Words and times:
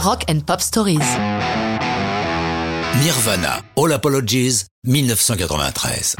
Rock 0.00 0.26
and 0.30 0.40
Pop 0.46 0.60
Stories. 0.60 0.98
Nirvana, 3.02 3.62
All 3.76 3.92
Apologies, 3.92 4.66
1993. 4.86 6.14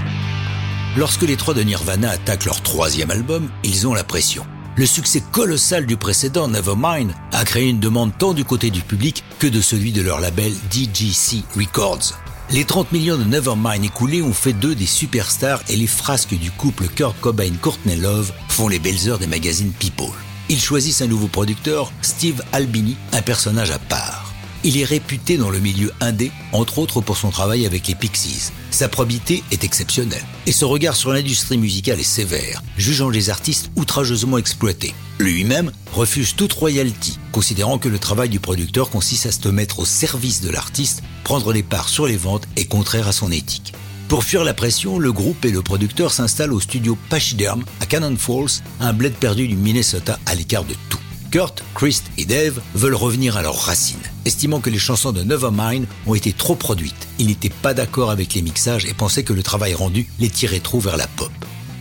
Lorsque 0.96 1.22
les 1.22 1.37
trois 1.37 1.54
de 1.54 1.62
Nirvana 1.62 2.11
attaquent 2.11 2.46
leur 2.46 2.61
troisième 2.61 3.12
album, 3.12 3.49
ils 3.62 3.87
ont 3.87 3.95
la 3.95 4.03
pression. 4.03 4.45
Le 4.77 4.85
succès 4.85 5.22
colossal 5.30 5.87
du 5.87 5.96
précédent, 5.96 6.49
Nevermind, 6.49 7.12
a 7.30 7.45
créé 7.45 7.69
une 7.69 7.79
demande 7.79 8.11
tant 8.19 8.35
du 8.35 8.45
côté 8.45 8.71
du 8.71 8.80
public 8.80 9.22
que 9.38 9.46
de 9.46 9.60
celui 9.60 9.92
de 9.92 10.03
leur 10.03 10.19
label 10.19 10.53
DGC 10.71 11.45
Records. 11.56 12.19
Les 12.51 12.65
30 12.65 12.90
millions 12.90 13.17
de 13.17 13.24
Nevermind 13.24 13.85
écoulés 13.85 14.22
ont 14.22 14.35
fait 14.35 14.54
d'eux 14.54 14.74
des 14.74 14.87
superstars 14.87 15.63
et 15.69 15.76
les 15.76 15.87
frasques 15.87 16.37
du 16.37 16.51
couple 16.51 16.88
Kurt 16.88 17.15
Cobain-Courtney 17.20 17.97
Love 17.97 18.33
font 18.48 18.66
les 18.66 18.80
belles 18.80 19.09
heures 19.09 19.20
des 19.20 19.29
magazines 19.29 19.73
People. 19.79 20.10
Ils 20.51 20.60
choisissent 20.60 21.02
un 21.02 21.06
nouveau 21.06 21.28
producteur, 21.28 21.92
Steve 22.01 22.42
Albini, 22.52 22.97
un 23.12 23.20
personnage 23.20 23.70
à 23.70 23.78
part. 23.78 24.33
Il 24.65 24.79
est 24.79 24.84
réputé 24.84 25.37
dans 25.37 25.51
le 25.51 25.59
milieu 25.61 25.93
indé, 26.01 26.33
entre 26.52 26.79
autres 26.79 27.02
pour 27.02 27.19
son 27.19 27.30
travail 27.30 27.66
avec 27.66 27.87
les 27.87 27.95
Pixies. 27.95 28.51
Sa 28.71 28.88
probité 28.88 29.45
est 29.51 29.62
exceptionnelle 29.62 30.24
et 30.47 30.52
son 30.52 30.69
regard 30.71 30.97
sur 30.97 31.12
l'industrie 31.12 31.59
musicale 31.59 32.01
est 32.01 32.02
sévère, 32.02 32.62
jugeant 32.79 33.11
les 33.11 33.29
artistes 33.29 33.71
outrageusement 33.77 34.38
exploités. 34.38 34.95
Lui-même 35.19 35.71
refuse 35.93 36.34
toute 36.34 36.55
royalty, 36.55 37.19
considérant 37.30 37.79
que 37.79 37.91
le 37.91 37.99
travail 37.99 38.30
du 38.30 38.41
producteur 38.41 38.88
consiste 38.88 39.27
à 39.27 39.33
se 39.33 39.49
mettre 39.49 39.80
au 39.80 39.85
service 39.85 40.41
de 40.41 40.51
l'artiste, 40.51 41.02
prendre 41.24 41.52
les 41.52 41.62
parts 41.62 41.91
sur 41.91 42.07
les 42.07 42.16
ventes 42.16 42.49
est 42.57 42.65
contraire 42.65 43.07
à 43.07 43.12
son 43.12 43.30
éthique. 43.30 43.74
Pour 44.09 44.25
fuir 44.25 44.43
la 44.43 44.55
pression, 44.55 44.98
le 44.98 45.12
groupe 45.12 45.45
et 45.45 45.51
le 45.51 45.61
producteur 45.61 46.12
s'installent 46.12 46.55
au 46.55 46.61
studio 46.61 46.97
Pachyderm 47.11 47.62
à 47.80 47.85
Cannon 47.85 48.16
Falls, 48.16 48.62
un 48.80 48.95
bled 48.95 49.12
perdu 49.12 49.47
du 49.49 49.55
Minnesota 49.55 50.19
à 50.25 50.35
l'écart 50.35 50.65
de 50.65 50.75
tout. 50.89 50.99
Kurt, 51.30 51.62
Chris 51.75 52.01
et 52.16 52.25
Dave 52.25 52.59
veulent 52.75 52.95
revenir 52.95 53.37
à 53.37 53.43
leurs 53.43 53.61
racines, 53.61 53.99
estimant 54.25 54.61
que 54.61 54.71
les 54.71 54.79
chansons 54.79 55.13
de 55.13 55.23
Nevermind 55.23 55.87
ont 56.07 56.15
été 56.15 56.33
trop 56.33 56.55
produites. 56.55 57.07
Ils 57.19 57.27
n'étaient 57.27 57.51
pas 57.51 57.74
d'accord 57.74 58.10
avec 58.10 58.32
les 58.32 58.41
mixages 58.41 58.87
et 58.87 58.95
pensaient 58.95 59.24
que 59.24 59.35
le 59.35 59.43
travail 59.43 59.74
rendu 59.74 60.09
les 60.19 60.30
tirait 60.30 60.60
trop 60.60 60.80
vers 60.80 60.97
la 60.97 61.07
pop. 61.07 61.30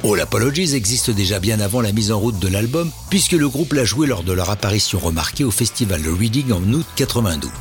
All 0.03 0.19
Apologies 0.19 0.75
existe 0.75 1.09
déjà 1.09 1.39
bien 1.39 1.61
avant 1.61 1.79
la 1.79 1.93
mise 1.93 2.11
en 2.11 2.19
route 2.19 2.39
de 2.39 2.49
l'album, 2.49 2.91
puisque 3.09 3.31
le 3.31 3.47
groupe 3.47 3.71
l'a 3.71 3.85
joué 3.85 4.05
lors 4.05 4.23
de 4.23 4.33
leur 4.33 4.49
apparition 4.49 4.99
remarquée 4.99 5.45
au 5.45 5.51
festival 5.51 6.01
Reading 6.05 6.51
en 6.51 6.73
août 6.73 6.85
92. 6.97 7.51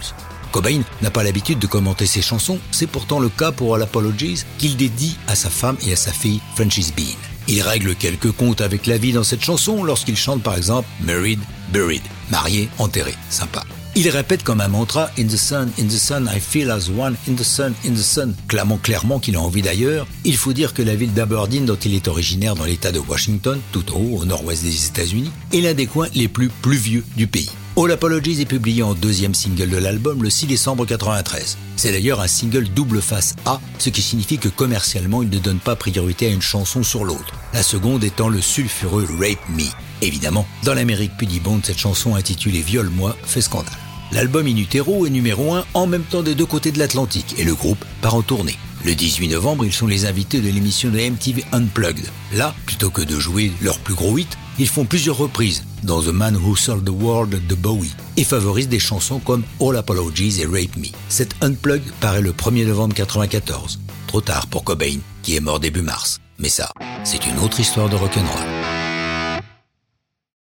Cobain 0.57 0.81
n'a 1.03 1.11
pas 1.11 1.23
l'habitude 1.23 1.59
de 1.59 1.67
commenter 1.67 2.07
ses 2.07 2.23
chansons, 2.23 2.59
c'est 2.71 2.87
pourtant 2.87 3.21
le 3.21 3.29
cas 3.29 3.53
pour 3.53 3.75
All 3.75 3.83
Apologies 3.83 4.43
qu'il 4.57 4.79
dédie 4.79 5.19
à 5.29 5.35
sa 5.35 5.51
femme 5.51 5.77
et 5.87 5.93
à 5.93 5.97
sa 5.97 6.13
fille 6.13 6.41
Frances 6.55 6.95
Bean. 6.97 7.05
Il 7.47 7.61
règle 7.61 7.95
quelques 7.95 8.33
comptes 8.33 8.63
avec 8.63 8.87
la 8.87 8.97
vie 8.97 9.13
dans 9.13 9.23
cette 9.23 9.45
chanson 9.45 9.85
lorsqu'il 9.85 10.17
chante 10.17 10.43
par 10.43 10.57
exemple 10.57 10.89
Married, 11.03 11.41
Buried, 11.75 12.01
marié, 12.31 12.71
enterré, 12.79 13.15
sympa. 13.29 13.65
Il 13.97 14.09
répète 14.09 14.45
comme 14.45 14.63
un 14.63 14.69
mantra 14.69 15.11
In 15.19 15.27
the 15.27 15.37
sun, 15.37 15.69
in 15.79 15.89
the 15.89 15.91
sun, 15.91 16.27
I 16.35 16.41
feel 16.41 16.71
as 16.71 16.89
one, 16.89 17.17
in 17.29 17.35
the 17.35 17.45
sun, 17.45 17.75
in 17.85 17.93
the 17.93 17.99
sun, 17.99 18.35
clamant 18.49 18.79
clairement 18.79 19.19
qu'il 19.19 19.37
a 19.37 19.43
envie 19.43 19.61
d'ailleurs. 19.61 20.07
Il 20.25 20.39
faut 20.39 20.55
dire 20.55 20.73
que 20.73 20.81
la 20.81 20.95
ville 20.95 21.13
d'Aberdeen, 21.13 21.67
dont 21.67 21.77
il 21.77 21.93
est 21.93 22.09
originaire 22.09 22.55
dans 22.55 22.65
l'État 22.65 22.93
de 22.93 22.99
Washington, 22.99 23.61
tout 23.73 23.93
en 23.93 24.01
haut 24.01 24.21
au 24.21 24.25
nord-ouest 24.25 24.63
des 24.63 24.87
États-Unis, 24.87 25.33
est 25.53 25.61
l'un 25.61 25.75
des 25.75 25.87
coins 25.87 26.09
les 26.15 26.29
plus 26.29 26.49
pluvieux 26.49 27.05
du 27.15 27.27
pays. 27.27 27.51
All 27.79 27.93
Apologies 27.93 28.41
est 28.41 28.47
publié 28.47 28.83
en 28.83 28.95
deuxième 28.95 29.35
single 29.35 29.69
de 29.69 29.77
l'album 29.77 30.23
le 30.23 30.31
6 30.31 30.47
décembre 30.47 30.87
93. 30.87 31.59
C'est 31.77 31.93
d'ailleurs 31.93 32.23
un 32.23 32.27
single 32.27 32.69
double 32.71 33.03
face 33.03 33.37
A, 33.45 33.61
ce 33.79 33.91
qui 33.91 34.01
signifie 34.01 34.39
que 34.39 34.49
commercialement 34.49 35.23
il 35.23 35.29
ne 35.29 35.39
donne 35.39 35.59
pas 35.59 35.77
priorité 35.77 36.27
à 36.27 36.31
une 36.31 36.41
chanson 36.41 36.83
sur 36.83 37.05
l'autre. 37.05 37.35
La 37.53 37.63
seconde 37.63 38.03
étant 38.03 38.31
le 38.31 38.41
sulfureux 38.41 39.07
Rape 39.21 39.47
Me. 39.51 39.67
Évidemment, 40.01 40.47
dans 40.65 40.73
l'Amérique 40.73 41.19
pudibonde, 41.19 41.67
cette 41.67 41.77
chanson 41.77 42.15
intitulée 42.15 42.63
Viole-moi 42.63 43.15
fait 43.25 43.43
scandale. 43.43 43.77
L'album 44.11 44.47
In 44.47 44.57
Utero 44.57 45.05
est 45.05 45.11
numéro 45.11 45.53
1 45.53 45.67
en 45.75 45.87
même 45.87 46.05
temps 46.05 46.23
des 46.23 46.35
deux 46.35 46.47
côtés 46.47 46.73
de 46.73 46.79
l'Atlantique 46.79 47.35
et 47.37 47.45
le 47.45 47.55
groupe 47.55 47.85
part 48.01 48.15
en 48.15 48.23
tournée. 48.23 48.57
Le 48.87 48.95
18 48.95 49.27
novembre, 49.31 49.65
ils 49.65 49.73
sont 49.73 49.89
les 49.89 50.07
invités 50.07 50.41
de 50.41 50.49
l'émission 50.49 50.91
de 50.91 51.01
MTV 51.01 51.45
Unplugged. 51.51 52.09
Là, 52.35 52.55
plutôt 52.67 52.89
que 52.89 53.03
de 53.03 53.19
jouer 53.19 53.51
leur 53.61 53.81
plus 53.81 53.95
gros 53.95 54.17
hit, 54.17 54.39
ils 54.61 54.69
font 54.69 54.85
plusieurs 54.85 55.17
reprises 55.17 55.65
dans 55.83 56.01
The 56.01 56.13
Man 56.13 56.37
Who 56.37 56.55
Sold 56.55 56.85
the 56.85 56.91
World 56.91 57.49
de 57.49 57.55
Bowie 57.57 57.93
et 58.17 58.23
favorisent 58.23 58.69
des 58.69 58.79
chansons 58.79 59.19
comme 59.19 59.43
All 59.61 59.77
Apologies 59.77 60.41
et 60.41 60.47
Rape 60.47 60.77
Me. 60.77 60.87
Cet 61.09 61.35
Unplug 61.43 61.83
paraît 61.99 62.23
le 62.23 62.31
1er 62.31 62.65
novembre 62.65 62.95
1994. 62.95 63.81
Trop 64.07 64.21
tard 64.21 64.47
pour 64.47 64.63
Cobain, 64.63 64.99
qui 65.25 65.35
est 65.35 65.41
mort 65.41 65.59
début 65.59 65.83
mars. 65.83 66.21
Mais 66.39 66.49
ça, 66.49 66.71
c'est 67.03 67.27
une 67.27 67.41
autre 67.41 67.59
histoire 67.59 67.89
de 67.89 67.97
rock'n'roll. 67.97 68.56